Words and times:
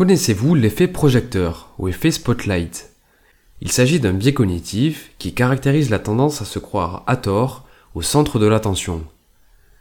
Connaissez-vous 0.00 0.54
l'effet 0.54 0.88
projecteur 0.88 1.74
ou 1.76 1.86
effet 1.86 2.10
spotlight? 2.10 2.92
Il 3.60 3.70
s'agit 3.70 4.00
d'un 4.00 4.14
biais 4.14 4.32
cognitif 4.32 5.10
qui 5.18 5.34
caractérise 5.34 5.90
la 5.90 5.98
tendance 5.98 6.40
à 6.40 6.46
se 6.46 6.58
croire 6.58 7.02
à 7.06 7.18
tort 7.18 7.66
au 7.94 8.00
centre 8.00 8.38
de 8.38 8.46
l'attention. 8.46 9.04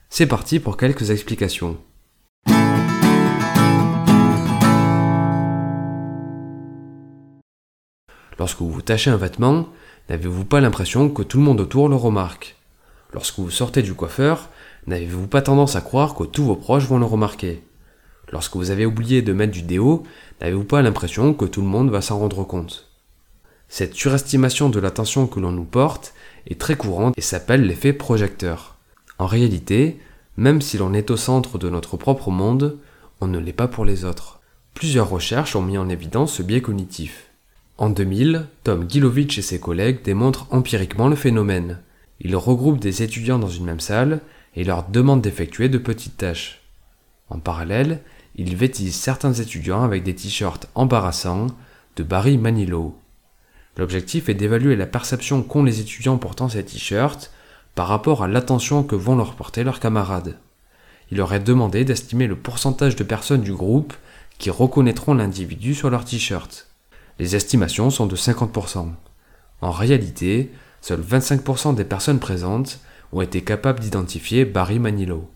C'est 0.09 0.25
parti 0.25 0.59
pour 0.59 0.75
quelques 0.75 1.11
explications. 1.11 1.77
Lorsque 8.37 8.59
vous 8.59 8.81
tachez 8.81 9.11
un 9.11 9.15
vêtement, 9.15 9.69
n'avez-vous 10.09 10.43
pas 10.43 10.59
l'impression 10.59 11.09
que 11.09 11.23
tout 11.23 11.37
le 11.37 11.45
monde 11.45 11.61
autour 11.61 11.87
le 11.87 11.95
remarque? 11.95 12.57
Lorsque 13.13 13.39
vous 13.39 13.51
sortez 13.51 13.81
du 13.81 13.93
coiffeur, 13.93 14.49
n'avez-vous 14.85 15.27
pas 15.27 15.41
tendance 15.41 15.77
à 15.77 15.81
croire 15.81 16.13
que 16.13 16.25
tous 16.25 16.43
vos 16.43 16.57
proches 16.57 16.87
vont 16.87 16.99
le 16.99 17.05
remarquer? 17.05 17.63
Lorsque 18.31 18.55
vous 18.55 18.71
avez 18.71 18.85
oublié 18.85 19.21
de 19.21 19.33
mettre 19.33 19.53
du 19.53 19.63
déo, 19.63 20.03
n'avez-vous 20.39 20.63
pas 20.63 20.81
l'impression 20.81 21.33
que 21.33 21.45
tout 21.45 21.61
le 21.61 21.67
monde 21.67 21.89
va 21.89 22.01
s'en 22.01 22.19
rendre 22.19 22.43
compte? 22.43 22.89
Cette 23.67 23.95
surestimation 23.95 24.69
de 24.69 24.79
l'attention 24.79 25.27
que 25.27 25.39
l'on 25.39 25.51
nous 25.51 25.63
porte 25.63 26.13
est 26.47 26.59
très 26.59 26.75
courante 26.75 27.13
et 27.17 27.21
s'appelle 27.21 27.65
l'effet 27.65 27.93
projecteur. 27.93 28.77
En 29.17 29.25
réalité, 29.25 29.99
même 30.37 30.61
si 30.61 30.77
l'on 30.77 30.93
est 30.93 31.11
au 31.11 31.17
centre 31.17 31.57
de 31.57 31.69
notre 31.69 31.97
propre 31.97 32.31
monde, 32.31 32.77
on 33.21 33.27
ne 33.27 33.39
l'est 33.39 33.53
pas 33.53 33.67
pour 33.67 33.85
les 33.85 34.05
autres. 34.05 34.39
Plusieurs 34.73 35.09
recherches 35.09 35.55
ont 35.55 35.61
mis 35.61 35.77
en 35.77 35.89
évidence 35.89 36.33
ce 36.33 36.43
biais 36.43 36.61
cognitif. 36.61 37.27
En 37.77 37.89
2000, 37.89 38.45
Tom 38.63 38.89
Gilovich 38.89 39.37
et 39.37 39.41
ses 39.41 39.59
collègues 39.59 40.03
démontrent 40.03 40.47
empiriquement 40.51 41.07
le 41.07 41.15
phénomène. 41.15 41.79
Ils 42.19 42.35
regroupent 42.35 42.79
des 42.79 43.03
étudiants 43.03 43.39
dans 43.39 43.49
une 43.49 43.65
même 43.65 43.79
salle 43.79 44.21
et 44.55 44.63
leur 44.63 44.87
demandent 44.87 45.21
d'effectuer 45.21 45.69
de 45.69 45.77
petites 45.77 46.17
tâches. 46.17 46.61
En 47.29 47.39
parallèle, 47.39 48.01
ils 48.39 48.55
vêtissent 48.55 48.97
certains 48.97 49.33
étudiants 49.33 49.83
avec 49.83 50.03
des 50.03 50.15
t-shirts 50.15 50.69
embarrassants 50.73 51.47
de 51.97 52.03
Barry 52.03 52.37
Manilow. 52.37 52.97
L'objectif 53.75 54.29
est 54.29 54.33
d'évaluer 54.33 54.77
la 54.77 54.85
perception 54.85 55.43
qu'ont 55.43 55.65
les 55.65 55.81
étudiants 55.81 56.17
portant 56.17 56.47
ces 56.47 56.63
t-shirts 56.63 57.33
par 57.75 57.89
rapport 57.89 58.23
à 58.23 58.29
l'attention 58.29 58.83
que 58.83 58.95
vont 58.95 59.17
leur 59.17 59.35
porter 59.35 59.65
leurs 59.65 59.81
camarades. 59.81 60.37
Il 61.11 61.17
leur 61.17 61.33
est 61.33 61.41
demandé 61.41 61.83
d'estimer 61.83 62.27
le 62.27 62.37
pourcentage 62.37 62.95
de 62.95 63.03
personnes 63.03 63.41
du 63.41 63.51
groupe 63.51 63.93
qui 64.37 64.49
reconnaîtront 64.49 65.15
l'individu 65.15 65.75
sur 65.75 65.89
leur 65.89 66.05
t-shirt. 66.05 66.67
Les 67.19 67.35
estimations 67.35 67.89
sont 67.89 68.05
de 68.05 68.15
50%. 68.15 68.87
En 69.59 69.71
réalité, 69.71 70.49
seuls 70.79 71.01
25% 71.01 71.75
des 71.75 71.83
personnes 71.83 72.19
présentes 72.19 72.79
ont 73.11 73.19
été 73.19 73.43
capables 73.43 73.81
d'identifier 73.81 74.45
Barry 74.45 74.79
Manilow. 74.79 75.29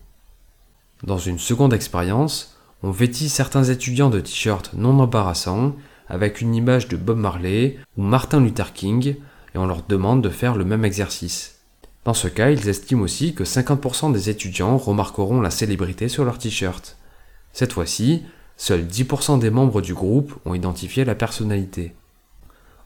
Dans 1.02 1.18
une 1.18 1.38
seconde 1.38 1.74
expérience, 1.74 2.53
on 2.84 2.90
vêtit 2.90 3.30
certains 3.30 3.64
étudiants 3.64 4.10
de 4.10 4.20
t-shirts 4.20 4.74
non 4.74 5.00
embarrassants 5.00 5.74
avec 6.06 6.42
une 6.42 6.54
image 6.54 6.86
de 6.86 6.98
Bob 6.98 7.16
Marley 7.16 7.78
ou 7.96 8.02
Martin 8.02 8.40
Luther 8.40 8.74
King 8.74 9.16
et 9.54 9.58
on 9.58 9.64
leur 9.64 9.84
demande 9.84 10.20
de 10.20 10.28
faire 10.28 10.54
le 10.54 10.66
même 10.66 10.84
exercice. 10.84 11.60
Dans 12.04 12.12
ce 12.12 12.28
cas, 12.28 12.50
ils 12.50 12.68
estiment 12.68 13.00
aussi 13.00 13.34
que 13.34 13.42
50% 13.42 14.12
des 14.12 14.28
étudiants 14.28 14.76
remarqueront 14.76 15.40
la 15.40 15.48
célébrité 15.48 16.10
sur 16.10 16.26
leur 16.26 16.36
t-shirt. 16.36 16.98
Cette 17.54 17.72
fois-ci, 17.72 18.22
Seuls 18.58 18.84
10% 18.84 19.38
des 19.38 19.48
membres 19.48 19.80
du 19.80 19.94
groupe 19.94 20.34
ont 20.44 20.52
identifié 20.52 21.06
la 21.06 21.14
personnalité. 21.14 21.94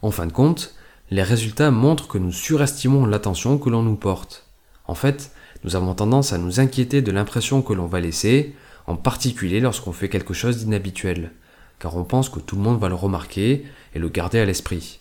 En 0.03 0.13
fin 0.13 0.27
de 0.27 0.33
compte, 0.33 0.77
les 1.11 1.25
résultats 1.25 1.73
montrent 1.73 2.07
que 2.07 2.19
nous 2.19 2.31
surestimons 2.31 3.05
l'attention 3.05 3.59
que 3.59 3.69
l'on 3.69 3.83
nous 3.83 3.97
porte. 3.97 4.47
En 4.87 4.95
fait, 4.95 5.33
nous 5.65 5.75
avons 5.75 5.95
tendance 5.95 6.33
à 6.33 6.39
nous 6.39 6.61
inquiéter 6.61 7.03
de 7.03 7.11
l'impression 7.11 7.63
que 7.63 7.73
l'on 7.73 7.87
va 7.87 7.99
laisser, 7.99 8.55
en 8.89 8.97
particulier 8.97 9.61
lorsqu'on 9.61 9.93
fait 9.93 10.09
quelque 10.09 10.33
chose 10.33 10.65
d'inhabituel, 10.65 11.33
car 11.79 11.95
on 11.97 12.05
pense 12.05 12.31
que 12.31 12.41
tout 12.41 12.57
le 12.57 12.63
monde 12.63 12.81
va 12.81 12.89
le 12.89 12.95
remarquer 12.95 13.65
et 13.95 13.99
le 13.99 14.09
garder 14.09 14.41
à 14.41 14.47
l'esprit. 14.47 15.01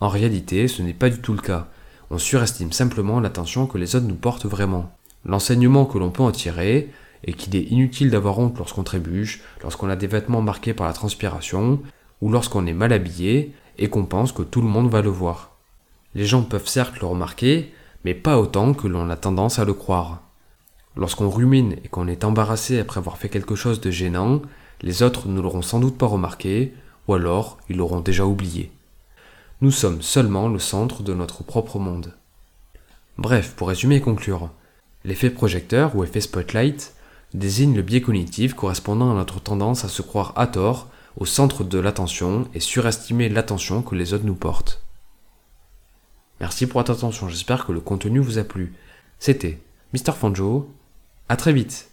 En 0.00 0.08
réalité, 0.08 0.66
ce 0.66 0.82
n'est 0.82 0.92
pas 0.92 1.08
du 1.08 1.20
tout 1.20 1.32
le 1.32 1.40
cas. 1.40 1.68
On 2.10 2.18
surestime 2.18 2.72
simplement 2.72 3.20
l'attention 3.20 3.66
que 3.66 3.78
les 3.78 3.94
autres 3.94 4.08
nous 4.08 4.16
portent 4.16 4.46
vraiment. 4.46 4.92
L'enseignement 5.24 5.86
que 5.86 5.98
l'on 5.98 6.10
peut 6.10 6.22
en 6.22 6.32
tirer, 6.32 6.90
et 7.24 7.32
qu'il 7.32 7.54
est 7.56 7.70
inutile 7.70 8.10
d'avoir 8.10 8.38
honte 8.38 8.58
lorsqu'on 8.58 8.82
trébuche, 8.82 9.40
lorsqu'on 9.62 9.88
a 9.88 9.96
des 9.96 10.06
vêtements 10.06 10.42
marqués 10.42 10.74
par 10.74 10.86
la 10.86 10.92
transpiration, 10.92 11.80
ou 12.20 12.30
lorsqu'on 12.30 12.66
est 12.66 12.72
mal 12.72 12.92
habillé 12.92 13.54
et 13.78 13.88
qu'on 13.88 14.04
pense 14.04 14.32
que 14.32 14.42
tout 14.42 14.60
le 14.60 14.68
monde 14.68 14.90
va 14.90 15.00
le 15.00 15.10
voir. 15.10 15.52
Les 16.14 16.26
gens 16.26 16.42
peuvent 16.42 16.66
certes 16.66 16.98
le 17.00 17.06
remarquer, 17.06 17.72
mais 18.04 18.14
pas 18.14 18.38
autant 18.38 18.74
que 18.74 18.88
l'on 18.88 19.10
a 19.10 19.16
tendance 19.16 19.60
à 19.60 19.64
le 19.64 19.74
croire. 19.74 20.27
Lorsqu'on 20.98 21.30
rumine 21.30 21.76
et 21.84 21.88
qu'on 21.88 22.08
est 22.08 22.24
embarrassé 22.24 22.80
après 22.80 22.98
avoir 22.98 23.18
fait 23.18 23.28
quelque 23.28 23.54
chose 23.54 23.80
de 23.80 23.90
gênant, 23.92 24.42
les 24.82 25.04
autres 25.04 25.28
ne 25.28 25.40
l'auront 25.40 25.62
sans 25.62 25.78
doute 25.78 25.96
pas 25.96 26.06
remarqué, 26.06 26.74
ou 27.06 27.14
alors 27.14 27.56
ils 27.68 27.76
l'auront 27.76 28.00
déjà 28.00 28.26
oublié. 28.26 28.72
Nous 29.60 29.70
sommes 29.70 30.02
seulement 30.02 30.48
le 30.48 30.58
centre 30.58 31.04
de 31.04 31.14
notre 31.14 31.44
propre 31.44 31.78
monde. 31.78 32.14
Bref, 33.16 33.54
pour 33.56 33.68
résumer 33.68 33.96
et 33.96 34.00
conclure, 34.00 34.50
l'effet 35.04 35.30
projecteur 35.30 35.94
ou 35.94 36.02
effet 36.02 36.20
spotlight 36.20 36.94
désigne 37.32 37.76
le 37.76 37.82
biais 37.82 38.00
cognitif 38.00 38.54
correspondant 38.54 39.12
à 39.12 39.14
notre 39.14 39.40
tendance 39.40 39.84
à 39.84 39.88
se 39.88 40.02
croire 40.02 40.32
à 40.34 40.48
tort 40.48 40.88
au 41.16 41.26
centre 41.26 41.62
de 41.62 41.78
l'attention 41.78 42.48
et 42.54 42.60
surestimer 42.60 43.28
l'attention 43.28 43.82
que 43.82 43.94
les 43.94 44.14
autres 44.14 44.26
nous 44.26 44.34
portent. 44.34 44.82
Merci 46.40 46.66
pour 46.66 46.80
votre 46.80 46.92
attention, 46.92 47.28
j'espère 47.28 47.66
que 47.66 47.72
le 47.72 47.80
contenu 47.80 48.18
vous 48.18 48.38
a 48.38 48.44
plu. 48.44 48.74
C'était 49.20 49.60
Mr. 49.92 50.12
Fanjo, 50.12 50.72
à 51.28 51.36
très 51.36 51.52
vite 51.52 51.87